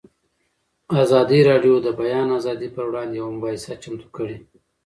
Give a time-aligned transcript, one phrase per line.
[1.03, 4.37] ازادي راډیو د د بیان آزادي پر وړاندې یوه مباحثه چمتو کړې.